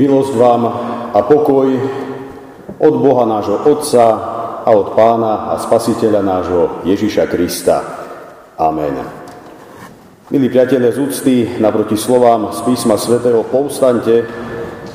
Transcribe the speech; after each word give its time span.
Milosť 0.00 0.32
vám 0.32 0.62
a 1.12 1.20
pokoj 1.28 1.68
od 2.80 2.94
Boha 3.04 3.28
nášho 3.28 3.68
Otca 3.68 4.04
a 4.64 4.70
od 4.72 4.96
Pána 4.96 5.52
a 5.52 5.60
Spasiteľa 5.60 6.24
nášho 6.24 6.62
Ježiša 6.88 7.28
Krista. 7.28 7.84
Amen. 8.56 8.96
Milí 10.32 10.48
priatelia 10.48 10.88
z 10.96 11.04
úcty, 11.04 11.34
naproti 11.60 12.00
slovám 12.00 12.48
z 12.48 12.64
písma 12.64 12.96
svätého 12.96 13.44
povstante 13.44 14.24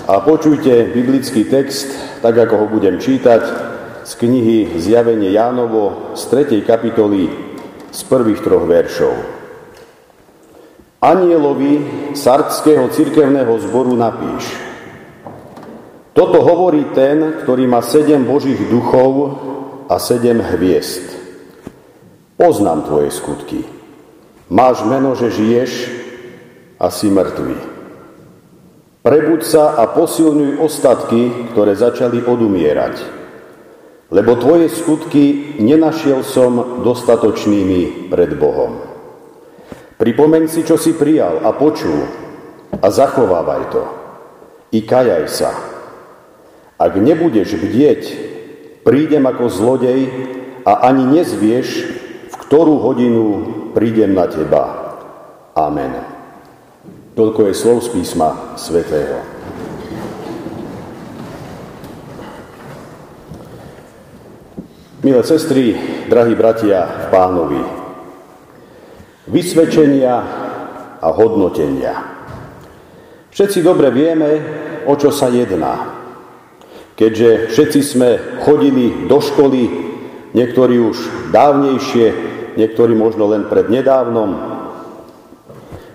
a 0.09 0.25
počujte 0.25 0.89
biblický 0.89 1.53
text, 1.53 1.93
tak 2.25 2.33
ako 2.41 2.65
ho 2.65 2.67
budem 2.73 2.97
čítať, 2.97 3.43
z 4.09 4.11
knihy 4.17 4.73
Zjavenie 4.81 5.29
Jánovo 5.29 6.17
z 6.17 6.49
3. 6.49 6.65
kapitoly 6.65 7.29
z 7.93 8.01
prvých 8.09 8.41
troch 8.41 8.65
veršov. 8.65 9.13
Anielovi 10.97 11.73
Sardského 12.17 12.89
cirkevného 12.89 13.53
zboru 13.61 13.93
napíš– 13.93 14.49
toto 16.15 16.39
hovorí 16.39 16.95
ten, 16.95 17.43
ktorý 17.43 17.67
má 17.67 17.83
sedem 17.83 18.23
Božích 18.23 18.71
duchov 18.71 19.35
a 19.91 19.99
sedem 19.99 20.39
hviezd. 20.39 21.03
Poznám 22.39 22.87
tvoje 22.87 23.11
skutky. 23.11 23.67
Máš 24.47 24.87
meno, 24.87 25.11
že 25.19 25.35
žiješ 25.35 25.71
a 26.79 26.87
si 26.87 27.11
mŕtvý. 27.11 27.57
Prebuď 29.03 29.41
sa 29.43 29.75
a 29.75 29.91
posilňuj 29.91 30.63
ostatky, 30.63 31.51
ktoré 31.51 31.75
začali 31.75 32.23
odumierať. 32.23 32.95
Lebo 34.09 34.39
tvoje 34.39 34.71
skutky 34.71 35.59
nenašiel 35.59 36.23
som 36.23 36.81
dostatočnými 36.81 38.07
pred 38.07 38.31
Bohom. 38.39 38.79
Pripomeň 39.99 40.47
si, 40.47 40.63
čo 40.63 40.79
si 40.79 40.95
prijal 40.95 41.43
a 41.43 41.51
počul 41.51 42.07
a 42.79 42.87
zachovávaj 42.87 43.63
to. 43.71 43.83
I 44.75 44.83
kajaj 44.83 45.25
sa, 45.29 45.74
ak 46.75 46.93
nebudeš 46.99 47.55
bdieť, 47.55 48.01
prídem 48.83 49.23
ako 49.23 49.47
zlodej 49.47 50.11
a 50.67 50.91
ani 50.91 51.07
nezvieš, 51.07 51.67
v 52.27 52.35
ktorú 52.35 52.83
hodinu 52.83 53.23
prídem 53.71 54.11
na 54.11 54.27
teba. 54.27 54.63
Amen. 55.55 55.95
Toľko 57.15 57.47
je 57.47 57.53
slov 57.55 57.79
z 57.87 57.95
písma 57.95 58.59
svätého. 58.59 59.23
Milé 64.99 65.21
sestry, 65.23 65.77
drahí 66.09 66.33
bratia 66.33 66.81
v 66.83 67.05
pánovi, 67.13 67.63
vysvedčenia 69.29 70.15
a 70.97 71.07
hodnotenia. 71.13 71.93
Všetci 73.29 73.61
dobre 73.61 73.93
vieme, 73.93 74.41
o 74.89 74.97
čo 74.97 75.13
sa 75.13 75.29
jedná. 75.29 75.94
Keďže 76.95 77.51
všetci 77.51 77.79
sme 77.83 78.09
chodili 78.47 79.07
do 79.11 79.19
školy, 79.19 79.67
niektorí 80.31 80.79
už 80.79 80.97
dávnejšie, 81.35 82.07
niektorí 82.55 82.95
možno 82.95 83.27
len 83.27 83.51
pred 83.51 83.67
nedávnom, 83.67 84.31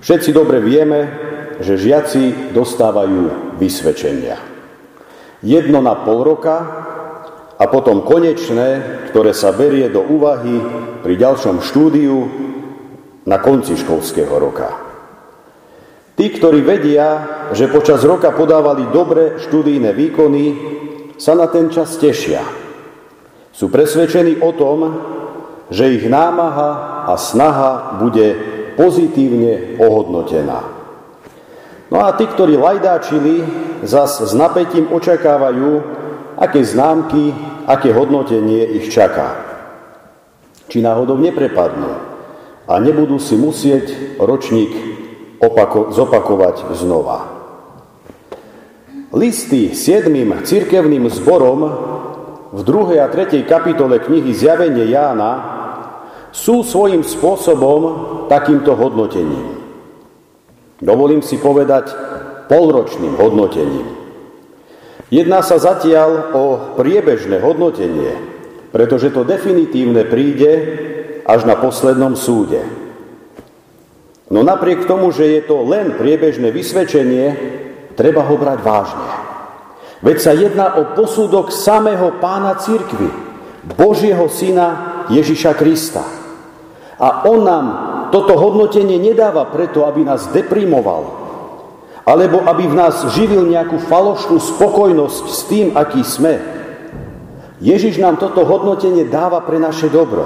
všetci 0.04 0.30
dobre 0.36 0.60
vieme, 0.60 1.08
že 1.60 1.80
žiaci 1.80 2.52
dostávajú 2.52 3.56
vysvedčenia. 3.56 4.36
Jedno 5.40 5.80
na 5.80 5.96
pol 6.04 6.20
roka 6.20 6.56
a 7.56 7.64
potom 7.68 8.04
konečné, 8.04 8.68
ktoré 9.08 9.32
sa 9.32 9.56
berie 9.56 9.88
do 9.88 10.04
úvahy 10.04 10.60
pri 11.00 11.16
ďalšom 11.16 11.64
štúdiu 11.64 12.16
na 13.24 13.40
konci 13.40 13.76
školského 13.76 14.32
roka. 14.36 14.68
Tí, 16.16 16.28
ktorí 16.28 16.60
vedia, 16.60 17.08
že 17.56 17.72
počas 17.72 18.04
roka 18.04 18.28
podávali 18.36 18.92
dobre 18.92 19.40
študijné 19.40 19.96
výkony, 19.96 20.44
sa 21.20 21.36
na 21.36 21.44
ten 21.52 21.68
čas 21.68 22.00
tešia. 22.00 22.40
Sú 23.52 23.68
presvedčení 23.68 24.40
o 24.40 24.56
tom, 24.56 24.78
že 25.68 25.92
ich 25.92 26.08
námaha 26.08 27.04
a 27.04 27.14
snaha 27.20 28.00
bude 28.00 28.32
pozitívne 28.80 29.76
ohodnotená. 29.76 30.64
No 31.92 32.00
a 32.00 32.16
tí, 32.16 32.24
ktorí 32.24 32.56
lajdáčili, 32.56 33.44
zas 33.84 34.24
s 34.24 34.32
napätím 34.32 34.88
očakávajú, 34.88 35.82
aké 36.40 36.64
známky, 36.64 37.36
aké 37.68 37.92
hodnotenie 37.92 38.80
ich 38.80 38.88
čaká. 38.88 39.36
Či 40.72 40.80
náhodou 40.80 41.20
neprepadnú 41.20 41.92
a 42.64 42.72
nebudú 42.80 43.20
si 43.20 43.36
musieť 43.36 44.16
ročník 44.22 44.72
opako- 45.42 45.90
zopakovať 45.92 46.72
znova. 46.78 47.39
Listy 49.10 49.74
siedmým 49.74 50.46
cirkevným 50.46 51.10
zborom 51.10 51.66
v 52.54 52.60
2. 52.62 53.02
a 53.02 53.10
3. 53.10 53.42
kapitole 53.42 53.98
knihy 53.98 54.30
Zjavenie 54.30 54.86
Jána 54.86 55.32
sú 56.30 56.62
svojím 56.62 57.02
spôsobom 57.02 57.80
takýmto 58.30 58.78
hodnotením. 58.78 59.58
Dovolím 60.78 61.26
si 61.26 61.42
povedať 61.42 61.90
polročným 62.46 63.18
hodnotením. 63.18 63.98
Jedná 65.10 65.42
sa 65.42 65.58
zatiaľ 65.58 66.30
o 66.30 66.44
priebežné 66.78 67.42
hodnotenie, 67.42 68.14
pretože 68.70 69.10
to 69.10 69.26
definitívne 69.26 70.06
príde 70.06 70.52
až 71.26 71.50
na 71.50 71.58
poslednom 71.58 72.14
súde. 72.14 72.62
No 74.30 74.46
napriek 74.46 74.86
tomu, 74.86 75.10
že 75.10 75.26
je 75.26 75.42
to 75.42 75.66
len 75.66 75.98
priebežné 75.98 76.54
vysvedčenie, 76.54 77.58
treba 78.00 78.24
ho 78.24 78.40
brať 78.40 78.58
vážne. 78.64 79.08
Veď 80.00 80.16
sa 80.16 80.32
jedná 80.32 80.80
o 80.80 80.96
posudok 80.96 81.52
samého 81.52 82.16
pána 82.16 82.56
církvy, 82.56 83.12
Božieho 83.76 84.24
syna 84.32 85.04
Ježiša 85.12 85.52
Krista. 85.60 86.00
A 86.96 87.28
on 87.28 87.44
nám 87.44 87.66
toto 88.08 88.40
hodnotenie 88.40 88.96
nedáva 88.96 89.44
preto, 89.52 89.84
aby 89.84 90.08
nás 90.08 90.32
deprimoval, 90.32 91.04
alebo 92.08 92.40
aby 92.48 92.64
v 92.72 92.78
nás 92.80 93.04
živil 93.12 93.44
nejakú 93.44 93.76
falošnú 93.84 94.40
spokojnosť 94.40 95.24
s 95.28 95.40
tým, 95.52 95.66
aký 95.76 96.00
sme. 96.00 96.40
Ježiš 97.60 98.00
nám 98.00 98.16
toto 98.16 98.48
hodnotenie 98.48 99.04
dáva 99.12 99.44
pre 99.44 99.60
naše 99.60 99.92
dobro. 99.92 100.24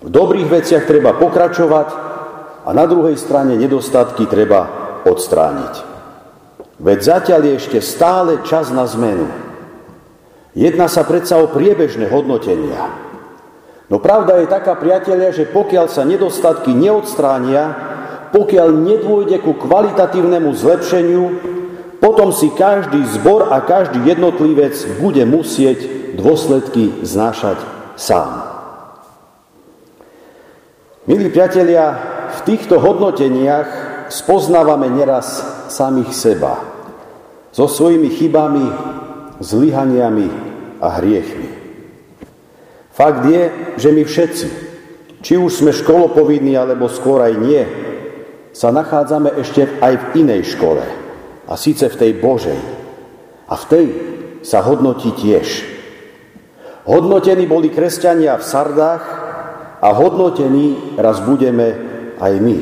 V 0.00 0.08
dobrých 0.08 0.48
veciach 0.48 0.88
treba 0.88 1.12
pokračovať 1.12 1.88
a 2.64 2.70
na 2.72 2.88
druhej 2.88 3.20
strane 3.20 3.60
nedostatky 3.60 4.24
treba 4.24 4.66
odstrániť. 5.04 5.91
Veď 6.82 6.98
zatiaľ 6.98 7.40
je 7.46 7.52
ešte 7.62 7.78
stále 7.78 8.42
čas 8.42 8.74
na 8.74 8.82
zmenu. 8.90 9.30
Jedná 10.50 10.90
sa 10.90 11.06
predsa 11.06 11.38
o 11.38 11.46
priebežné 11.46 12.10
hodnotenia. 12.10 12.90
No 13.86 14.02
pravda 14.02 14.42
je 14.42 14.50
taká, 14.50 14.74
priatelia, 14.74 15.30
že 15.30 15.46
pokiaľ 15.46 15.86
sa 15.86 16.02
nedostatky 16.02 16.74
neodstránia, 16.74 17.70
pokiaľ 18.34 18.68
nedôjde 18.74 19.38
ku 19.46 19.54
kvalitatívnemu 19.54 20.50
zlepšeniu, 20.50 21.24
potom 22.02 22.34
si 22.34 22.50
každý 22.50 22.98
zbor 23.14 23.54
a 23.54 23.62
každý 23.62 24.02
jednotlivec 24.02 24.74
bude 24.98 25.22
musieť 25.22 25.86
dôsledky 26.18 27.06
znášať 27.06 27.62
sám. 27.94 28.42
Milí 31.06 31.30
priatelia, 31.30 31.94
v 32.32 32.38
týchto 32.42 32.82
hodnoteniach 32.82 33.70
spoznávame 34.10 34.90
neraz 34.90 35.46
samých 35.70 36.10
seba 36.10 36.71
so 37.52 37.68
svojimi 37.68 38.08
chybami, 38.08 38.66
zlyhaniami 39.38 40.28
a 40.80 40.88
hriechmi. 40.98 41.48
Fakt 42.92 43.28
je, 43.28 43.42
že 43.76 43.88
my 43.92 44.02
všetci, 44.04 44.48
či 45.20 45.36
už 45.36 45.62
sme 45.62 45.72
školopovinní 45.72 46.56
alebo 46.56 46.88
skôr 46.88 47.22
aj 47.22 47.34
nie, 47.36 47.62
sa 48.52 48.68
nachádzame 48.68 49.32
ešte 49.40 49.64
aj 49.80 49.94
v 49.96 50.04
inej 50.24 50.56
škole, 50.56 50.84
a 51.48 51.52
síce 51.56 51.88
v 51.88 51.98
tej 51.98 52.12
Božej. 52.16 52.60
A 53.48 53.54
v 53.56 53.64
tej 53.68 53.86
sa 54.40 54.64
hodnotí 54.64 55.12
tiež. 55.12 55.68
Hodnotení 56.88 57.46
boli 57.46 57.68
kresťania 57.68 58.40
v 58.40 58.44
Sardách 58.44 59.04
a 59.78 59.88
hodnotení 59.92 60.96
raz 60.98 61.20
budeme 61.22 61.76
aj 62.18 62.32
my. 62.40 62.58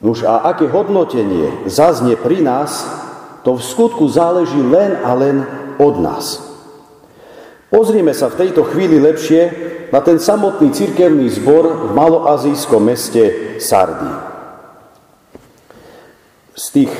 Nuž 0.00 0.24
a 0.24 0.46
aké 0.48 0.68
hodnotenie 0.68 1.66
zaznie 1.68 2.16
pri 2.16 2.40
nás, 2.44 2.99
to 3.44 3.56
v 3.56 3.62
skutku 3.62 4.04
záleží 4.08 4.60
len 4.60 5.00
a 5.00 5.10
len 5.16 5.44
od 5.80 5.94
nás. 6.00 6.44
Pozrime 7.70 8.10
sa 8.10 8.26
v 8.28 8.46
tejto 8.46 8.66
chvíli 8.66 8.98
lepšie 8.98 9.42
na 9.94 10.02
ten 10.02 10.18
samotný 10.18 10.74
cirkevný 10.74 11.30
zbor 11.30 11.90
v 11.90 11.90
maloazijskom 11.94 12.82
meste 12.82 13.56
Sardy. 13.62 14.10
Z 16.54 16.66
tých 16.74 16.92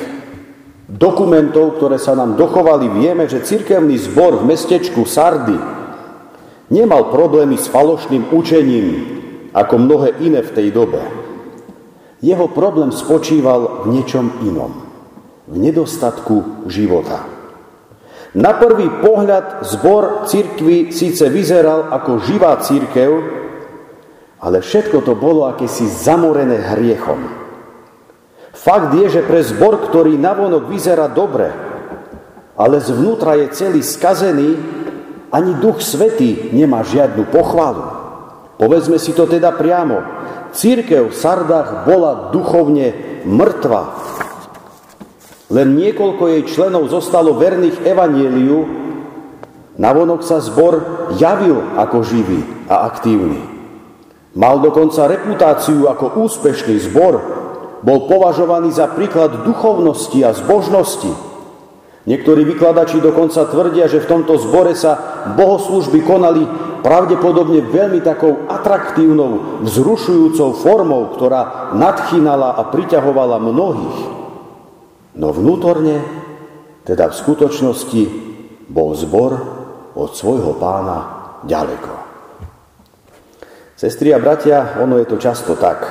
dokumentov, 0.87 1.79
ktoré 1.79 1.99
sa 1.99 2.15
nám 2.15 2.39
dochovali, 2.39 2.87
vieme, 2.87 3.27
že 3.27 3.43
cirkevný 3.43 3.99
zbor 3.99 4.41
v 4.41 4.47
mestečku 4.47 5.03
Sardy 5.03 5.55
nemal 6.71 7.11
problémy 7.11 7.59
s 7.59 7.67
falošným 7.67 8.31
učením, 8.31 8.87
ako 9.51 9.75
mnohé 9.75 10.23
iné 10.23 10.39
v 10.39 10.55
tej 10.55 10.67
dobe. 10.71 11.03
Jeho 12.23 12.47
problém 12.47 12.95
spočíval 12.95 13.83
v 13.83 13.99
niečom 13.99 14.39
inom. 14.47 14.90
V 15.47 15.55
nedostatku 15.57 16.67
života. 16.69 17.25
Na 18.31 18.55
prvý 18.55 18.87
pohľad 19.03 19.67
zbor 19.67 20.23
církvy 20.23 20.95
síce 20.95 21.27
vyzeral 21.27 21.91
ako 21.91 22.23
živá 22.23 22.55
církev, 22.63 23.11
ale 24.39 24.63
všetko 24.63 25.03
to 25.03 25.13
bolo 25.19 25.51
akési 25.51 25.83
zamorené 25.85 26.63
hriechom. 26.71 27.19
Fakt 28.55 28.95
je, 28.95 29.19
že 29.19 29.27
pre 29.27 29.43
zbor, 29.43 29.83
ktorý 29.89 30.15
navonok 30.15 30.71
vyzerá 30.71 31.11
dobre, 31.11 31.51
ale 32.55 32.77
zvnútra 32.79 33.35
je 33.35 33.47
celý 33.51 33.81
skazený, 33.83 34.55
ani 35.31 35.55
Duch 35.59 35.79
Svetý 35.79 36.51
nemá 36.51 36.83
žiadnu 36.83 37.31
pochvalu. 37.31 37.83
Povedzme 38.59 38.99
si 38.99 39.15
to 39.15 39.25
teda 39.25 39.55
priamo. 39.55 40.03
Církev 40.51 41.09
v 41.09 41.15
Sardách 41.15 41.87
bola 41.87 42.29
duchovne 42.35 42.93
mŕtva. 43.23 44.00
Len 45.51 45.75
niekoľko 45.75 46.23
jej 46.31 46.43
členov 46.47 46.87
zostalo 46.87 47.35
verných 47.35 47.83
evanieliu, 47.83 48.63
navonok 49.75 50.23
sa 50.23 50.39
zbor 50.39 50.79
javil 51.19 51.75
ako 51.75 52.07
živý 52.07 52.39
a 52.71 52.87
aktívny. 52.87 53.43
Mal 54.31 54.63
dokonca 54.63 55.11
reputáciu 55.11 55.91
ako 55.91 56.23
úspešný 56.23 56.79
zbor, 56.87 57.13
bol 57.83 58.07
považovaný 58.07 58.71
za 58.71 58.87
príklad 58.95 59.43
duchovnosti 59.43 60.23
a 60.23 60.31
zbožnosti. 60.31 61.11
Niektorí 62.07 62.47
vykladači 62.47 63.03
dokonca 63.03 63.43
tvrdia, 63.43 63.91
že 63.91 63.99
v 63.99 64.07
tomto 64.07 64.39
zbore 64.39 64.71
sa 64.71 65.25
bohoslužby 65.35 65.99
konali 66.07 66.47
pravdepodobne 66.79 67.59
veľmi 67.67 67.99
takou 67.99 68.47
atraktívnou, 68.47 69.61
vzrušujúcou 69.67 70.49
formou, 70.63 71.11
ktorá 71.11 71.75
nadchýnala 71.75 72.55
a 72.55 72.71
priťahovala 72.71 73.37
mnohých. 73.37 74.20
No 75.15 75.35
vnútorne, 75.35 75.99
teda 76.87 77.11
v 77.11 77.19
skutočnosti, 77.19 78.03
bol 78.71 78.95
zbor 78.95 79.31
od 79.91 80.11
svojho 80.15 80.55
pána 80.55 80.97
ďaleko. 81.43 81.93
Sestri 83.75 84.15
a 84.15 84.21
bratia, 84.21 84.79
ono 84.79 85.01
je 85.01 85.09
to 85.09 85.17
často 85.19 85.59
tak. 85.59 85.83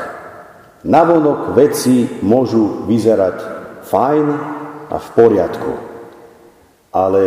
Navonok 0.89 1.53
veci 1.53 2.09
môžu 2.25 2.89
vyzerať 2.89 3.37
fajn 3.85 4.27
a 4.89 4.97
v 4.97 5.09
poriadku, 5.13 5.73
ale 6.97 7.23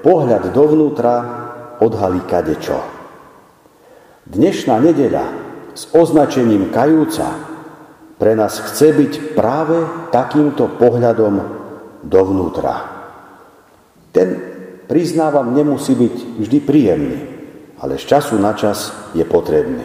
pohľad 0.00 0.56
dovnútra 0.56 1.14
odhalí 1.84 2.24
kadečo. 2.24 2.80
Dnešná 4.24 4.80
nedeľa 4.80 5.24
s 5.76 5.92
označením 5.92 6.72
kajúca 6.72 7.53
pre 8.18 8.38
nás 8.38 8.58
chce 8.58 8.94
byť 8.94 9.12
práve 9.34 9.82
takýmto 10.14 10.78
pohľadom 10.78 11.34
dovnútra. 12.06 12.74
Ten, 14.14 14.28
priznávam, 14.86 15.50
nemusí 15.50 15.98
byť 15.98 16.38
vždy 16.38 16.58
príjemný, 16.62 17.18
ale 17.82 17.98
z 17.98 18.04
času 18.06 18.38
na 18.38 18.54
čas 18.54 18.94
je 19.12 19.26
potrebný. 19.26 19.82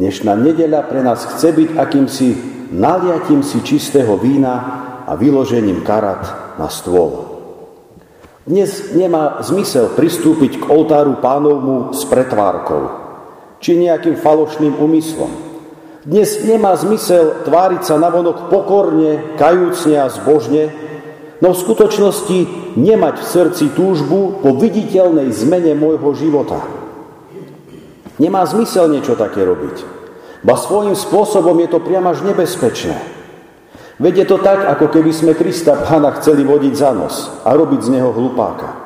Dnešná 0.00 0.34
nedeľa 0.34 0.80
pre 0.88 1.04
nás 1.04 1.22
chce 1.36 1.52
byť 1.52 1.70
akýmsi 1.78 2.28
naliatím 2.74 3.46
si 3.46 3.62
čistého 3.62 4.16
vína 4.18 4.54
a 5.06 5.12
vyložením 5.14 5.84
karat 5.84 6.56
na 6.58 6.66
stôl. 6.72 7.36
Dnes 8.44 8.92
nemá 8.92 9.40
zmysel 9.40 9.92
pristúpiť 9.96 10.60
k 10.60 10.68
oltáru 10.68 11.16
pánovmu 11.20 11.96
s 11.96 12.04
pretvárkou 12.04 13.04
či 13.60 13.80
nejakým 13.80 14.20
falošným 14.20 14.76
úmyslom. 14.76 15.43
Dnes 16.04 16.44
nemá 16.44 16.76
zmysel 16.76 17.48
tváriť 17.48 17.88
sa 17.88 17.96
navonok 17.96 18.52
pokorne, 18.52 19.40
kajúcne 19.40 20.04
a 20.04 20.12
zbožne, 20.12 20.68
no 21.40 21.56
v 21.56 21.60
skutočnosti 21.64 22.38
nemať 22.76 23.24
v 23.24 23.30
srdci 23.32 23.64
túžbu 23.72 24.44
po 24.44 24.52
viditeľnej 24.60 25.32
zmene 25.32 25.72
môjho 25.72 26.12
života. 26.12 26.60
Nemá 28.20 28.44
zmysel 28.44 28.92
niečo 28.92 29.16
také 29.16 29.48
robiť. 29.48 29.80
Ba 30.44 30.60
svojím 30.60 30.92
spôsobom 30.92 31.56
je 31.64 31.72
to 31.72 31.80
priam 31.80 32.04
až 32.04 32.20
nebezpečné. 32.20 33.00
Veď 33.96 34.14
je 34.22 34.26
to 34.28 34.36
tak, 34.44 34.60
ako 34.60 34.92
keby 34.92 35.08
sme 35.08 35.32
Krista 35.32 35.72
Pána 35.88 36.12
chceli 36.20 36.44
vodiť 36.44 36.74
za 36.76 36.92
nos 36.92 37.32
a 37.48 37.56
robiť 37.56 37.80
z 37.80 37.88
neho 37.96 38.12
hlupáka. 38.12 38.76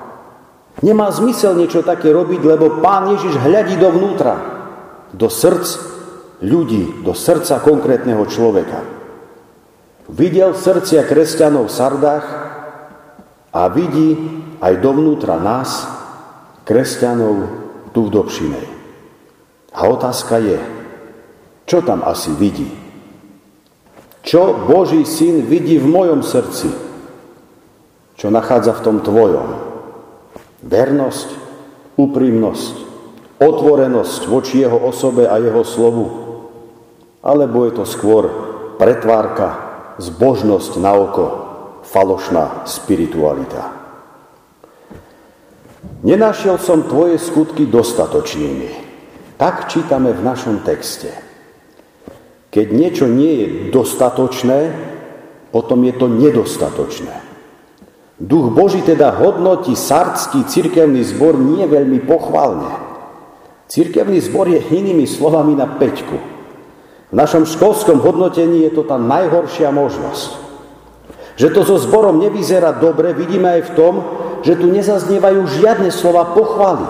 Nemá 0.87 1.11
zmysel 1.11 1.59
niečo 1.59 1.82
také 1.82 2.15
robiť, 2.15 2.47
lebo 2.47 2.79
Pán 2.79 3.11
Ježiš 3.11 3.43
hľadí 3.43 3.75
dovnútra, 3.75 4.38
do 5.11 5.26
srdc 5.26 5.97
ľudí 6.43 7.02
do 7.02 7.14
srdca 7.14 7.58
konkrétneho 7.58 8.23
človeka. 8.31 8.82
Videl 10.08 10.56
srdcia 10.56 11.05
kresťanov 11.05 11.69
v 11.69 11.76
Sardách 11.76 12.26
a 13.52 13.69
vidí 13.69 14.17
aj 14.62 14.81
dovnútra 14.81 15.37
nás, 15.37 15.85
kresťanov 16.64 17.35
tu 17.93 18.08
v 18.08 18.12
Dobšinej. 18.12 18.67
A 19.75 19.81
otázka 19.85 20.40
je, 20.40 20.58
čo 21.69 21.85
tam 21.85 22.00
asi 22.06 22.32
vidí? 22.32 22.73
Čo 24.25 24.64
Boží 24.64 25.05
syn 25.05 25.44
vidí 25.44 25.76
v 25.76 25.88
mojom 25.88 26.20
srdci? 26.25 26.69
Čo 28.19 28.32
nachádza 28.32 28.76
v 28.76 28.84
tom 28.84 28.96
tvojom? 29.05 29.49
Vernosť, 30.64 31.29
úprimnosť, 31.94 32.75
otvorenosť 33.38 34.20
voči 34.26 34.64
jeho 34.64 34.75
osobe 34.75 35.29
a 35.29 35.38
jeho 35.38 35.62
slovu, 35.62 36.27
alebo 37.23 37.67
je 37.67 37.73
to 37.79 37.85
skôr 37.85 38.31
pretvárka, 38.79 39.59
zbožnosť 39.99 40.73
na 40.79 40.93
oko, 40.94 41.26
falošná 41.82 42.69
spiritualita. 42.69 43.75
Nenašiel 46.06 46.62
som 46.62 46.87
tvoje 46.87 47.19
skutky 47.19 47.67
dostatočnými. 47.67 48.70
Tak 49.35 49.70
čítame 49.70 50.15
v 50.15 50.23
našom 50.23 50.62
texte. 50.62 51.11
Keď 52.55 52.67
niečo 52.70 53.06
nie 53.11 53.32
je 53.43 53.47
dostatočné, 53.75 54.61
potom 55.50 55.82
je 55.82 55.94
to 55.99 56.06
nedostatočné. 56.06 57.15
Duch 58.19 58.50
Boží 58.50 58.82
teda 58.82 59.15
hodnotí 59.15 59.79
sardský 59.79 60.43
cirkevný 60.47 61.06
zbor 61.06 61.38
nie 61.38 61.62
veľmi 61.67 62.03
pochválne. 62.03 62.70
Cirkevný 63.70 64.19
zbor 64.19 64.50
je 64.50 64.59
inými 64.59 65.06
slovami 65.06 65.55
na 65.55 65.70
peťku. 65.79 66.38
V 67.08 67.14
našom 67.16 67.49
školskom 67.49 68.05
hodnotení 68.05 68.69
je 68.69 68.72
to 68.76 68.84
tá 68.84 69.00
najhoršia 69.00 69.72
možnosť. 69.72 70.44
Že 71.40 71.49
to 71.55 71.60
so 71.64 71.76
zborom 71.81 72.20
nevyzerá 72.20 72.76
dobre, 72.76 73.16
vidíme 73.16 73.49
aj 73.60 73.62
v 73.72 73.74
tom, 73.79 73.94
že 74.44 74.58
tu 74.58 74.69
nezaznievajú 74.69 75.41
žiadne 75.48 75.88
slova 75.88 76.36
pochvaly. 76.36 76.84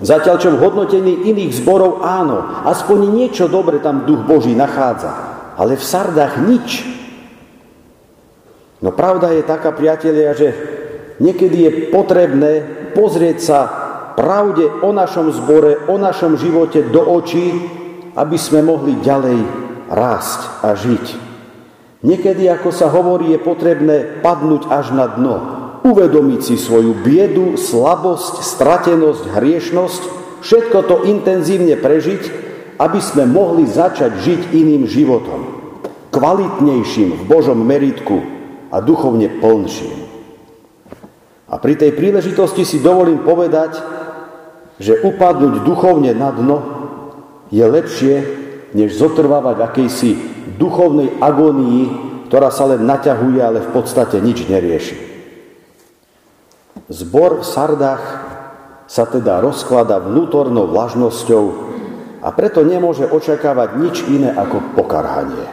Zatiaľ, 0.00 0.36
čo 0.40 0.56
v 0.56 0.62
hodnotení 0.64 1.28
iných 1.28 1.60
zborov 1.60 2.00
áno, 2.00 2.64
aspoň 2.64 2.98
niečo 3.12 3.52
dobre 3.52 3.84
tam 3.84 4.08
duch 4.08 4.24
Boží 4.24 4.56
nachádza. 4.56 5.12
Ale 5.60 5.76
v 5.76 5.84
Sardách 5.84 6.40
nič. 6.40 6.88
No 8.80 8.96
pravda 8.96 9.36
je 9.36 9.44
taká, 9.44 9.76
priatelia, 9.76 10.32
že 10.32 10.56
niekedy 11.20 11.56
je 11.68 11.72
potrebné 11.92 12.52
pozrieť 12.96 13.38
sa 13.44 13.60
pravde 14.16 14.64
o 14.80 14.88
našom 14.96 15.28
zbore, 15.36 15.84
o 15.84 16.00
našom 16.00 16.40
živote 16.40 16.88
do 16.88 17.04
očí 17.04 17.79
aby 18.20 18.36
sme 18.36 18.60
mohli 18.60 19.00
ďalej 19.00 19.40
rásť 19.88 20.40
a 20.60 20.76
žiť. 20.76 21.06
Niekedy, 22.04 22.52
ako 22.52 22.68
sa 22.68 22.92
hovorí, 22.92 23.32
je 23.32 23.40
potrebné 23.40 24.20
padnúť 24.20 24.68
až 24.68 24.92
na 24.92 25.08
dno, 25.08 25.36
uvedomiť 25.80 26.40
si 26.44 26.56
svoju 26.60 27.00
biedu, 27.00 27.56
slabosť, 27.56 28.44
stratenosť, 28.44 29.24
hriešnosť, 29.32 30.02
všetko 30.44 30.78
to 30.84 30.96
intenzívne 31.08 31.80
prežiť, 31.80 32.22
aby 32.76 33.00
sme 33.00 33.24
mohli 33.24 33.64
začať 33.64 34.20
žiť 34.20 34.40
iným 34.52 34.84
životom, 34.84 35.40
kvalitnejším 36.12 37.20
v 37.20 37.22
Božom 37.24 37.60
meritku 37.60 38.20
a 38.68 38.84
duchovne 38.84 39.28
plnším. 39.40 39.96
A 41.50 41.56
pri 41.56 41.74
tej 41.76 41.96
príležitosti 41.96 42.68
si 42.68 42.84
dovolím 42.84 43.24
povedať, 43.24 43.80
že 44.80 45.04
upadnúť 45.04 45.64
duchovne 45.64 46.12
na 46.16 46.32
dno 46.32 46.79
je 47.50 47.64
lepšie, 47.66 48.14
než 48.72 48.94
zotrvávať 48.94 49.54
v 49.58 49.66
akejsi 49.66 50.10
duchovnej 50.56 51.18
agónii, 51.18 51.82
ktorá 52.30 52.54
sa 52.54 52.70
len 52.70 52.86
naťahuje, 52.86 53.40
ale 53.42 53.58
v 53.66 53.70
podstate 53.74 54.22
nič 54.22 54.46
nerieši. 54.46 54.96
Zbor 56.90 57.42
v 57.42 57.46
Sardách 57.46 58.04
sa 58.90 59.06
teda 59.06 59.38
rozklada 59.38 60.02
vnútornou 60.02 60.66
vlažnosťou 60.70 61.44
a 62.22 62.28
preto 62.34 62.66
nemôže 62.66 63.06
očakávať 63.06 63.68
nič 63.78 63.96
iné 64.10 64.34
ako 64.34 64.74
pokarhanie. 64.74 65.46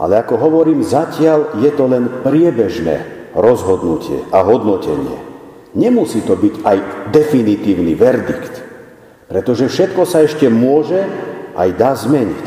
Ale 0.00 0.24
ako 0.24 0.40
hovorím, 0.40 0.80
zatiaľ 0.80 1.60
je 1.60 1.70
to 1.76 1.84
len 1.84 2.24
priebežné 2.24 3.28
rozhodnutie 3.36 4.24
a 4.32 4.40
hodnotenie. 4.40 5.20
Nemusí 5.76 6.24
to 6.24 6.36
byť 6.36 6.54
aj 6.64 6.78
definitívny 7.12 7.92
verdikt. 7.96 8.61
Pretože 9.32 9.72
všetko 9.72 10.04
sa 10.04 10.20
ešte 10.20 10.52
môže 10.52 11.08
aj 11.56 11.68
dá 11.72 11.96
zmeniť. 11.96 12.46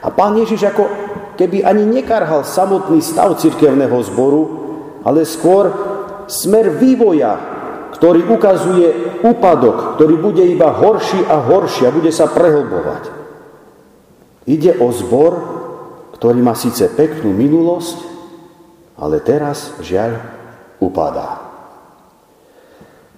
A 0.00 0.08
pán 0.08 0.32
Ježiš 0.40 0.72
ako 0.72 0.88
keby 1.36 1.60
ani 1.60 1.84
nekarhal 1.84 2.48
samotný 2.48 3.04
stav 3.04 3.36
cirkevného 3.36 4.00
zboru, 4.08 4.42
ale 5.04 5.28
skôr 5.28 5.68
smer 6.32 6.72
vývoja, 6.80 7.36
ktorý 7.92 8.24
ukazuje 8.32 9.20
úpadok, 9.20 10.00
ktorý 10.00 10.16
bude 10.16 10.40
iba 10.48 10.72
horší 10.72 11.28
a 11.28 11.36
horší 11.44 11.84
a 11.84 11.92
bude 11.92 12.08
sa 12.08 12.32
prehlbovať. 12.32 13.12
Ide 14.48 14.80
o 14.80 14.88
zbor, 14.88 15.32
ktorý 16.16 16.40
má 16.40 16.56
síce 16.56 16.88
peknú 16.88 17.36
minulosť, 17.36 18.08
ale 18.96 19.20
teraz, 19.20 19.76
žiaľ, 19.84 20.16
upadá. 20.80 21.44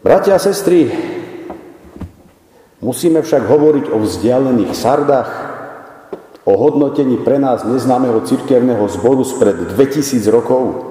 Bratia 0.02 0.34
a 0.34 0.42
sestry, 0.42 0.90
musíme 2.82 3.22
však 3.22 3.46
hovoriť 3.46 3.86
o 3.94 4.02
vzdialených 4.02 4.72
sardách, 4.74 5.30
o 6.42 6.52
hodnotení 6.58 7.22
pre 7.22 7.38
nás 7.38 7.62
neznámeho 7.62 8.26
cirkevného 8.26 8.82
zboru 8.90 9.22
spred 9.22 9.78
2000 9.78 10.26
rokov. 10.26 10.90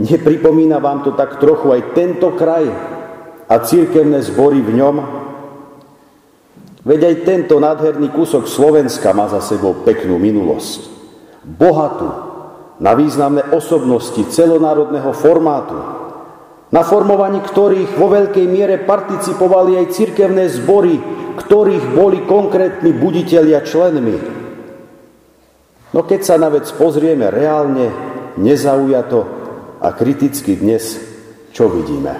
Nepripomína 0.00 0.80
vám 0.80 1.04
to 1.04 1.12
tak 1.12 1.36
trochu 1.36 1.68
aj 1.68 1.92
tento 1.92 2.32
kraj 2.32 2.64
a 3.44 3.54
cirkevné 3.60 4.24
zbory 4.24 4.64
v 4.64 4.72
ňom? 4.80 4.96
Veď 6.88 7.00
aj 7.12 7.16
tento 7.28 7.60
nádherný 7.60 8.08
kúsok 8.08 8.48
Slovenska 8.48 9.12
má 9.12 9.28
za 9.28 9.44
sebou 9.44 9.84
peknú 9.84 10.16
minulosť. 10.16 10.88
Bohatú, 11.44 12.08
na 12.80 12.94
významné 12.94 13.52
osobnosti 13.52 14.22
celonárodného 14.32 15.12
formátu, 15.12 15.76
na 16.68 16.84
formovaní 16.84 17.40
ktorých 17.40 17.96
vo 17.96 18.12
veľkej 18.12 18.46
miere 18.48 18.76
participovali 18.84 19.80
aj 19.80 19.86
cirkevné 19.92 20.52
zbory, 20.52 21.00
ktorých 21.40 21.84
boli 21.96 22.28
konkrétni 22.28 22.92
buditelia 22.92 23.64
členmi. 23.64 24.16
No 25.96 26.04
keď 26.04 26.20
sa 26.20 26.36
na 26.36 26.52
vec 26.52 26.68
pozrieme 26.76 27.32
reálne, 27.32 27.88
nezaujato 28.36 29.20
a 29.80 29.88
kriticky 29.96 30.60
dnes, 30.60 31.00
čo 31.56 31.72
vidíme? 31.72 32.12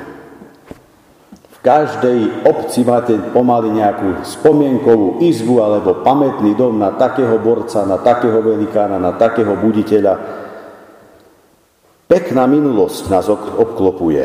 V 1.52 1.58
každej 1.60 2.48
obci 2.48 2.86
máte 2.86 3.18
pomaly 3.34 3.68
nejakú 3.74 4.24
spomienkovú 4.24 5.20
izbu 5.20 5.60
alebo 5.60 6.00
pamätný 6.00 6.54
dom 6.56 6.80
na 6.80 6.96
takého 6.96 7.36
borca, 7.36 7.84
na 7.84 8.00
takého 8.00 8.40
velikána, 8.40 8.96
na 8.96 9.12
takého 9.18 9.58
buditeľa, 9.58 10.46
Pekná 12.08 12.48
minulosť 12.48 13.12
nás 13.12 13.28
obklopuje, 13.28 14.24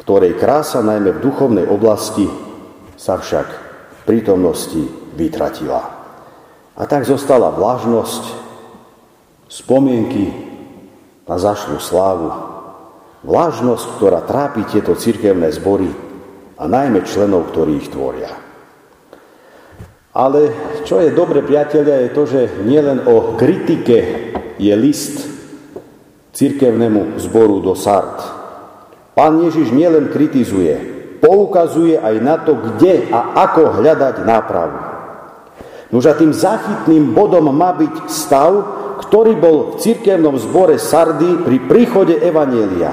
ktorej 0.00 0.40
krása 0.40 0.80
najmä 0.80 1.20
v 1.20 1.20
duchovnej 1.20 1.68
oblasti 1.68 2.24
sa 2.96 3.20
však 3.20 3.48
v 3.92 4.00
prítomnosti 4.08 4.88
vytratila. 5.20 5.84
A 6.80 6.82
tak 6.88 7.04
zostala 7.04 7.52
vlážnosť, 7.52 8.24
spomienky 9.52 10.32
na 11.28 11.36
zašlú 11.36 11.76
slávu, 11.76 12.32
vlážnosť, 13.20 14.00
ktorá 14.00 14.24
trápi 14.24 14.64
tieto 14.64 14.96
cirkevné 14.96 15.52
zbory 15.52 15.92
a 16.56 16.64
najmä 16.64 17.04
členov, 17.04 17.52
ktorí 17.52 17.84
ich 17.84 17.92
tvoria. 17.92 18.32
Ale 20.16 20.40
čo 20.88 21.04
je 21.04 21.12
dobre, 21.12 21.44
priatelia, 21.44 22.00
je 22.00 22.10
to, 22.16 22.24
že 22.24 22.40
nielen 22.64 23.04
o 23.04 23.36
kritike 23.36 23.98
je 24.56 24.72
list 24.72 25.33
cirkevnému 26.34 27.16
zboru 27.22 27.62
do 27.62 27.78
Sart. 27.78 28.20
Pán 29.14 29.38
Ježiš 29.46 29.70
nielen 29.70 30.10
kritizuje, 30.10 30.74
poukazuje 31.22 31.94
aj 31.96 32.14
na 32.18 32.36
to, 32.42 32.58
kde 32.58 33.06
a 33.14 33.46
ako 33.46 33.78
hľadať 33.78 34.26
nápravu. 34.26 34.78
Nož 35.94 36.10
a 36.10 36.18
tým 36.18 36.34
záchytným 36.34 37.14
bodom 37.14 37.54
má 37.54 37.70
byť 37.70 38.10
stav, 38.10 38.50
ktorý 39.06 39.38
bol 39.38 39.56
v 39.78 39.78
cirkevnom 39.78 40.34
zbore 40.42 40.74
Sardy 40.74 41.46
pri 41.46 41.70
príchode 41.70 42.18
Evanielia. 42.18 42.90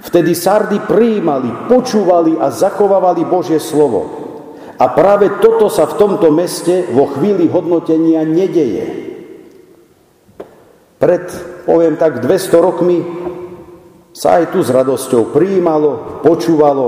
Vtedy 0.00 0.32
Sardy 0.32 0.80
prijímali, 0.80 1.68
počúvali 1.68 2.40
a 2.40 2.48
zachovávali 2.48 3.28
Božie 3.28 3.60
slovo. 3.60 4.24
A 4.80 4.88
práve 4.96 5.28
toto 5.44 5.68
sa 5.68 5.84
v 5.84 5.94
tomto 6.00 6.32
meste 6.32 6.88
vo 6.90 7.12
chvíli 7.12 7.46
hodnotenia 7.52 8.24
nedeje. 8.24 9.12
Pred 10.96 11.51
poviem 11.64 11.96
tak, 11.96 12.20
200 12.22 12.58
rokmi 12.58 12.98
sa 14.12 14.38
aj 14.38 14.52
tu 14.52 14.60
s 14.60 14.68
radosťou 14.68 15.32
prijímalo, 15.32 16.20
počúvalo 16.20 16.86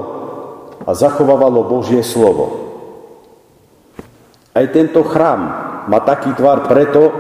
a 0.85 0.91
zachovávalo 0.93 1.65
Božie 1.65 2.05
slovo. 2.05 2.65
Aj 4.55 4.67
tento 4.71 5.03
chrám 5.03 5.41
má 5.91 5.99
taký 6.05 6.37
tvar 6.37 6.69
preto, 6.69 7.11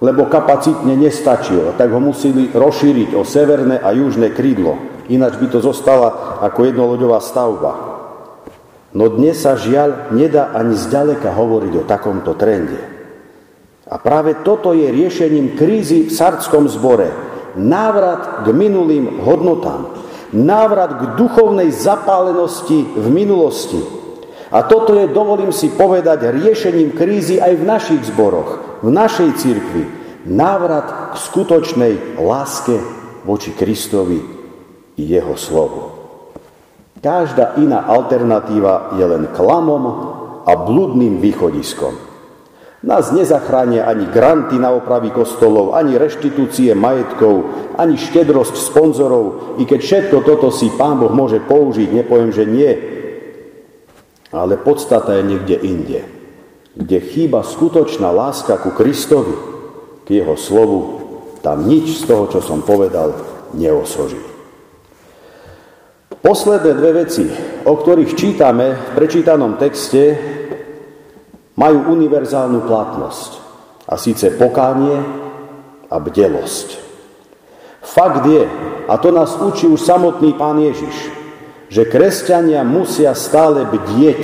lebo 0.00 0.28
kapacitne 0.28 0.96
nestačil, 0.96 1.76
tak 1.76 1.92
ho 1.92 2.00
museli 2.00 2.52
rozšíriť 2.52 3.16
o 3.16 3.22
severné 3.24 3.80
a 3.80 3.92
južné 3.92 4.32
krídlo. 4.32 4.76
Ináč 5.08 5.36
by 5.40 5.46
to 5.52 5.58
zostala 5.60 6.40
ako 6.44 6.68
jednoloďová 6.68 7.18
stavba. 7.20 7.72
No 8.90 9.06
dnes 9.06 9.38
sa 9.38 9.54
žiaľ 9.54 10.10
nedá 10.10 10.50
ani 10.50 10.74
zďaleka 10.74 11.30
hovoriť 11.30 11.72
o 11.78 11.86
takomto 11.86 12.34
trende. 12.34 12.99
A 13.90 13.98
práve 13.98 14.38
toto 14.46 14.70
je 14.70 14.86
riešením 14.86 15.58
krízy 15.58 16.06
v 16.06 16.14
sardskom 16.14 16.70
zbore. 16.70 17.10
Návrat 17.58 18.46
k 18.46 18.54
minulým 18.54 19.26
hodnotám. 19.26 19.98
Návrat 20.30 20.94
k 20.94 21.02
duchovnej 21.18 21.74
zapálenosti 21.74 22.86
v 22.86 23.06
minulosti. 23.10 23.82
A 24.54 24.62
toto 24.62 24.94
je, 24.94 25.10
dovolím 25.10 25.50
si 25.50 25.74
povedať, 25.74 26.30
riešením 26.30 26.94
krízy 26.94 27.42
aj 27.42 27.58
v 27.58 27.66
našich 27.66 28.02
zboroch, 28.14 28.82
v 28.86 28.94
našej 28.94 29.30
cirkvi. 29.42 29.84
Návrat 30.30 31.14
k 31.14 31.14
skutočnej 31.18 32.22
láske 32.22 32.78
voči 33.26 33.50
Kristovi 33.58 34.22
i 34.94 35.02
jeho 35.02 35.34
slovu. 35.34 35.90
Každá 37.00 37.58
iná 37.58 37.90
alternatíva 37.90 38.94
je 38.94 39.02
len 39.02 39.32
klamom 39.34 39.84
a 40.46 40.52
blúdnym 40.54 41.18
východiskom. 41.18 42.09
Nás 42.80 43.12
nezachránia 43.12 43.84
ani 43.84 44.08
granty 44.08 44.56
na 44.56 44.72
opravy 44.72 45.12
kostolov, 45.12 45.76
ani 45.76 46.00
reštitúcie 46.00 46.72
majetkov, 46.72 47.52
ani 47.76 48.00
štedrosť 48.00 48.56
sponzorov, 48.56 49.56
i 49.60 49.68
keď 49.68 49.80
všetko 49.84 50.16
toto 50.24 50.48
si 50.48 50.72
Pán 50.80 50.96
Boh 50.96 51.12
môže 51.12 51.44
použiť, 51.44 51.92
nepoviem, 51.92 52.32
že 52.32 52.48
nie. 52.48 52.72
Ale 54.32 54.56
podstata 54.56 55.12
je 55.20 55.28
niekde 55.28 55.56
inde, 55.60 56.00
kde 56.72 56.98
chýba 57.04 57.44
skutočná 57.44 58.08
láska 58.08 58.56
ku 58.56 58.72
Kristovi, 58.72 59.36
k 60.08 60.24
Jeho 60.24 60.40
slovu, 60.40 60.78
tam 61.44 61.68
nič 61.68 62.00
z 62.00 62.08
toho, 62.08 62.32
čo 62.32 62.40
som 62.40 62.64
povedal, 62.64 63.12
neosoží. 63.52 64.20
Posledné 66.20 66.72
dve 66.76 66.92
veci, 67.04 67.24
o 67.64 67.76
ktorých 67.76 68.12
čítame 68.12 68.76
v 68.76 68.88
prečítanom 68.92 69.56
texte, 69.56 70.29
majú 71.60 71.92
univerzálnu 71.92 72.64
platnosť. 72.64 73.30
A 73.84 74.00
síce 74.00 74.32
pokánie 74.40 74.96
a 75.92 75.96
bdelosť. 76.00 76.80
Fakt 77.84 78.24
je, 78.24 78.48
a 78.88 78.94
to 78.96 79.12
nás 79.12 79.36
učí 79.36 79.68
už 79.68 79.84
samotný 79.84 80.32
pán 80.40 80.56
Ježiš, 80.56 81.12
že 81.68 81.84
kresťania 81.84 82.64
musia 82.64 83.12
stále 83.12 83.68
bdieť, 83.68 84.22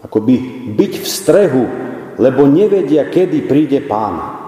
akoby 0.00 0.34
byť 0.72 0.92
v 0.96 1.06
strehu, 1.06 1.64
lebo 2.16 2.48
nevedia, 2.48 3.04
kedy 3.10 3.44
príde 3.44 3.84
pán. 3.84 4.40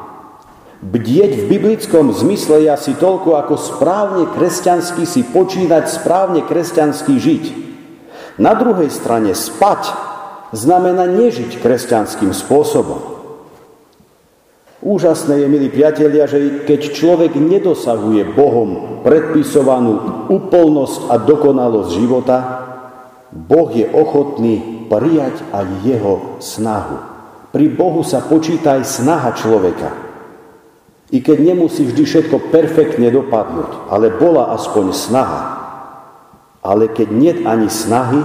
Bdieť 0.83 1.39
v 1.39 1.45
biblickom 1.47 2.11
zmysle 2.11 2.67
je 2.67 2.71
asi 2.75 2.93
toľko, 2.99 3.39
ako 3.39 3.55
správne 3.55 4.25
kresťansky 4.35 5.07
si 5.07 5.23
počínať, 5.23 5.87
správne 5.87 6.43
kresťansky 6.43 7.23
žiť. 7.23 7.45
Na 8.43 8.59
druhej 8.59 8.91
strane 8.91 9.31
spať 9.31 10.12
znamená 10.53 11.09
nežiť 11.09 11.59
kresťanským 11.59 12.31
spôsobom. 12.37 13.13
Úžasné 14.83 15.39
je, 15.39 15.47
milí 15.47 15.71
priatelia, 15.71 16.27
že 16.27 16.67
keď 16.67 16.81
človek 16.91 17.33
nedosahuje 17.39 18.35
Bohom 18.35 19.01
predpisovanú 19.07 20.27
úplnosť 20.27 21.01
a 21.07 21.15
dokonalosť 21.23 21.91
života, 21.95 22.37
Boh 23.33 23.71
je 23.73 23.87
ochotný 23.89 24.87
prijať 24.91 25.41
aj 25.55 25.67
jeho 25.87 26.37
snahu. 26.43 26.99
Pri 27.55 27.67
Bohu 27.73 28.03
sa 28.05 28.21
počíta 28.21 28.77
aj 28.77 28.85
snaha 28.85 29.31
človeka. 29.39 29.89
I 31.13 31.21
keď 31.21 31.39
nemusí 31.55 31.85
vždy 31.85 32.03
všetko 32.03 32.51
perfektne 32.51 33.13
dopadnúť, 33.13 33.93
ale 33.93 34.11
bola 34.13 34.57
aspoň 34.57 34.87
snaha. 34.97 35.43
Ale 36.65 36.91
keď 36.91 37.09
nie 37.13 37.33
ani 37.45 37.69
snahy, 37.69 38.19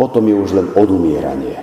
potom 0.00 0.24
je 0.24 0.32
už 0.32 0.50
len 0.56 0.72
odumieranie. 0.72 1.60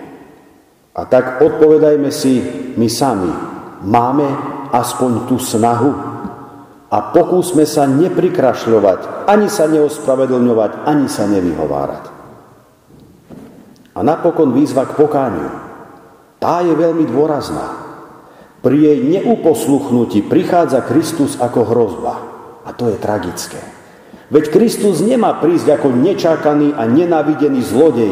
A 0.94 1.02
tak 1.10 1.42
odpovedajme 1.42 2.14
si 2.14 2.38
my 2.78 2.86
sami, 2.86 3.34
máme 3.82 4.30
aspoň 4.70 5.26
tú 5.26 5.42
snahu 5.42 5.90
a 6.94 6.98
pokúsme 7.10 7.66
sa 7.66 7.90
neprikrašľovať, 7.90 9.26
ani 9.26 9.50
sa 9.50 9.66
neospravedlňovať, 9.66 10.72
ani 10.86 11.10
sa 11.10 11.26
nevyhovárať. 11.26 12.04
A 13.98 14.00
napokon 14.06 14.54
výzva 14.54 14.86
k 14.86 14.94
pokániu. 14.94 15.50
Tá 16.38 16.62
je 16.62 16.78
veľmi 16.78 17.10
dôrazná. 17.10 17.90
Pri 18.62 18.78
jej 18.78 19.00
neuposluchnutí 19.02 20.30
prichádza 20.30 20.86
Kristus 20.86 21.42
ako 21.42 21.66
hrozba. 21.66 22.14
A 22.62 22.70
to 22.78 22.94
je 22.94 22.98
tragické. 23.02 23.77
Veď 24.28 24.52
Kristus 24.52 25.00
nemá 25.00 25.40
prísť 25.40 25.80
ako 25.80 25.96
nečakaný 25.96 26.76
a 26.76 26.84
nenávidený 26.84 27.64
zlodej, 27.64 28.12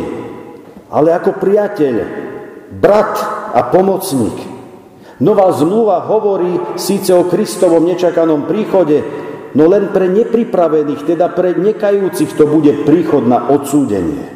ale 0.88 1.12
ako 1.12 1.36
priateľ, 1.44 1.96
brat 2.80 3.16
a 3.52 3.68
pomocník. 3.68 4.36
Nová 5.20 5.52
zmluva 5.52 6.08
hovorí 6.08 6.80
síce 6.80 7.12
o 7.12 7.28
Kristovom 7.28 7.84
nečakanom 7.84 8.48
príchode, 8.48 9.04
no 9.56 9.68
len 9.68 9.92
pre 9.92 10.08
nepripravených, 10.08 11.04
teda 11.04 11.36
pre 11.36 11.56
nekajúcich 11.56 12.32
to 12.36 12.48
bude 12.48 12.88
príchod 12.88 13.28
na 13.28 13.52
odsúdenie. 13.52 14.32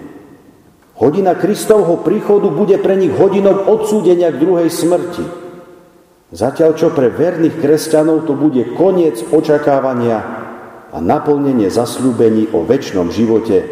Hodina 1.00 1.32
Kristovho 1.40 2.04
príchodu 2.04 2.52
bude 2.52 2.76
pre 2.76 3.00
nich 3.00 3.16
hodinou 3.16 3.72
odsúdenia 3.72 4.36
k 4.36 4.42
druhej 4.44 4.68
smrti. 4.68 5.24
Zatiaľ 6.36 6.76
čo 6.76 6.92
pre 6.92 7.08
verných 7.08 7.56
kresťanov 7.56 8.28
to 8.28 8.36
bude 8.36 8.76
koniec 8.76 9.24
očakávania 9.32 10.39
a 10.90 10.98
naplnenie 10.98 11.70
zasľúbení 11.70 12.50
o 12.54 12.66
väčšnom 12.66 13.14
živote 13.14 13.66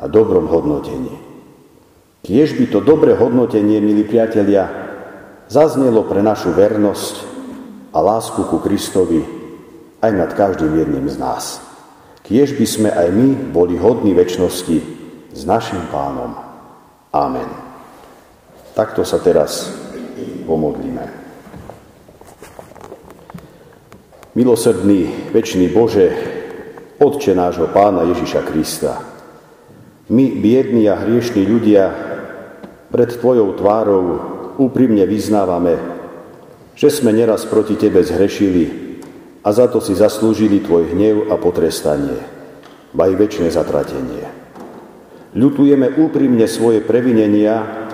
a 0.00 0.04
dobrom 0.10 0.50
hodnotení. 0.50 1.14
Kiež 2.20 2.58
by 2.58 2.64
to 2.68 2.78
dobré 2.84 3.16
hodnotenie, 3.16 3.80
milí 3.80 4.04
priatelia, 4.04 4.68
zaznelo 5.48 6.04
pre 6.04 6.20
našu 6.20 6.52
vernosť 6.52 7.14
a 7.96 7.98
lásku 7.98 8.44
ku 8.44 8.60
Kristovi 8.60 9.24
aj 10.04 10.12
nad 10.12 10.30
každým 10.36 10.74
jedným 10.76 11.06
z 11.08 11.16
nás. 11.16 11.64
Kiež 12.22 12.54
by 12.54 12.66
sme 12.68 12.90
aj 12.92 13.08
my 13.10 13.28
boli 13.50 13.74
hodní 13.80 14.12
väčšnosti 14.12 14.78
s 15.32 15.40
našim 15.48 15.80
pánom. 15.88 16.36
Amen. 17.10 17.48
Takto 18.76 19.02
sa 19.02 19.18
teraz 19.18 19.72
pomodlíme. 20.46 21.02
Milosrdný, 24.38 25.34
väčší 25.34 25.66
Bože, 25.74 26.38
Otče 27.00 27.32
nášho 27.32 27.64
Pána 27.72 28.04
Ježiša 28.12 28.44
Krista, 28.44 29.00
my, 30.12 30.36
biední 30.36 30.84
a 30.84 31.00
hriešní 31.00 31.48
ľudia, 31.48 31.88
pred 32.92 33.08
Tvojou 33.16 33.56
tvárou 33.56 34.04
úprimne 34.60 35.08
vyznávame, 35.08 35.80
že 36.76 36.92
sme 36.92 37.16
neraz 37.16 37.48
proti 37.48 37.80
Tebe 37.80 38.04
zhrešili 38.04 39.00
a 39.40 39.48
za 39.48 39.72
to 39.72 39.80
si 39.80 39.96
zaslúžili 39.96 40.60
Tvoj 40.60 40.92
hnev 40.92 41.32
a 41.32 41.40
potrestanie, 41.40 42.20
aj 42.92 43.12
väčšie 43.16 43.48
zatratenie. 43.48 44.24
Ľutujeme 45.32 45.96
úprimne 45.96 46.44
svoje 46.44 46.84
previnenia, 46.84 47.88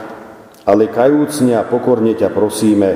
ale 0.66 0.90
kajúcne 0.90 1.54
a 1.54 1.62
pokorne 1.62 2.10
ťa 2.18 2.34
prosíme, 2.34 2.90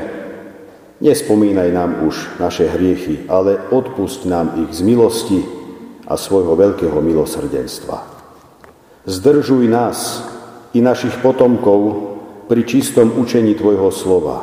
nespomínaj 0.99 1.71
nám 1.71 2.03
už 2.03 2.43
naše 2.43 2.67
hriechy, 2.67 3.31
ale 3.31 3.63
odpust 3.71 4.27
nám 4.27 4.59
ich 4.67 4.75
z 4.75 4.83
milosti 4.83 5.60
a 6.11 6.15
svojho 6.19 6.59
veľkého 6.59 6.99
milosrdenstva. 6.99 8.03
Zdržuj 9.07 9.71
nás 9.71 10.27
i 10.75 10.83
našich 10.83 11.15
potomkov 11.23 12.11
pri 12.51 12.67
čistom 12.67 13.15
učení 13.15 13.55
Tvojho 13.55 13.95
slova. 13.95 14.43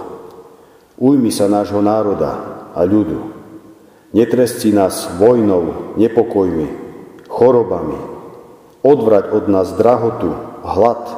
Ujmi 0.95 1.29
sa 1.29 1.51
nášho 1.51 1.83
národa 1.83 2.63
a 2.71 2.81
ľudu. 2.87 3.35
Netresti 4.15 4.71
nás 4.71 5.11
vojnou, 5.19 5.93
nepokojmi, 5.99 6.67
chorobami, 7.27 8.17
Odvrať 8.87 9.35
od 9.35 9.51
nás 9.51 9.73
drahotu, 9.75 10.31
hlad, 10.63 11.11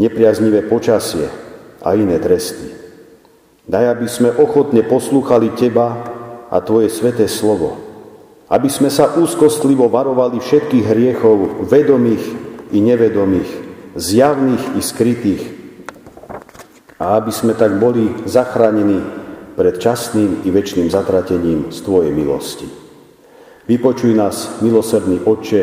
nepriaznivé 0.00 0.66
počasie 0.66 1.28
a 1.84 1.94
iné 1.94 2.18
tresty. 2.18 2.72
Daj, 3.68 3.84
aby 3.94 4.06
sme 4.10 4.34
ochotne 4.34 4.82
poslúchali 4.82 5.54
Teba 5.54 6.02
a 6.50 6.56
Tvoje 6.58 6.90
sveté 6.90 7.30
slovo. 7.30 7.89
Aby 8.50 8.66
sme 8.66 8.90
sa 8.90 9.14
úzkostlivo 9.14 9.86
varovali 9.86 10.42
všetkých 10.42 10.84
hriechov, 10.90 11.70
vedomých 11.70 12.24
i 12.74 12.82
nevedomých, 12.82 13.50
zjavných 13.94 14.74
i 14.74 14.80
skrytých. 14.82 15.42
A 16.98 17.14
aby 17.22 17.30
sme 17.30 17.54
tak 17.54 17.78
boli 17.78 18.10
zachránení 18.26 18.98
pred 19.54 19.78
časným 19.78 20.42
i 20.42 20.50
väčšným 20.50 20.90
zatratením 20.90 21.70
z 21.70 21.78
Tvojej 21.78 22.10
milosti. 22.10 22.66
Vypočuj 23.70 24.18
nás, 24.18 24.58
milosrdný 24.66 25.22
Otče, 25.22 25.62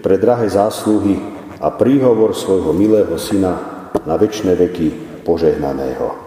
pre 0.00 0.16
drahé 0.16 0.48
zásluhy 0.48 1.20
a 1.60 1.68
príhovor 1.68 2.32
svojho 2.32 2.72
milého 2.72 3.12
syna 3.20 3.60
na 4.08 4.16
väčšie 4.16 4.56
veky 4.56 4.88
požehnaného. 5.22 6.21